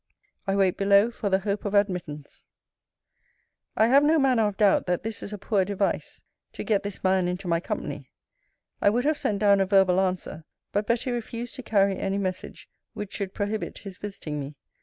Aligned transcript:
I 0.47 0.55
wait 0.55 0.77
below 0.77 1.11
for 1.11 1.29
the 1.29 1.41
hope 1.41 1.63
of 1.63 1.75
admittance. 1.75 2.47
I 3.77 3.85
have 3.85 4.03
no 4.03 4.17
manner 4.17 4.47
of 4.47 4.57
doubt, 4.57 4.87
that 4.87 5.03
this 5.03 5.21
is 5.21 5.31
a 5.31 5.37
poor 5.37 5.63
device 5.63 6.23
to 6.53 6.63
get 6.63 6.81
this 6.81 7.03
man 7.03 7.27
into 7.27 7.47
my 7.47 7.59
company. 7.59 8.09
I 8.81 8.89
would 8.89 9.05
have 9.05 9.19
sent 9.19 9.37
down 9.37 9.59
a 9.59 9.65
verbal 9.67 9.99
answer; 10.01 10.43
but 10.71 10.87
Betty 10.87 11.11
refused 11.11 11.53
to 11.57 11.61
carry 11.61 11.99
any 11.99 12.17
message, 12.17 12.67
which 12.95 13.13
should 13.13 13.35
prohibit 13.35 13.77
his 13.77 13.99
visiting 13.99 14.39
me. 14.39 14.55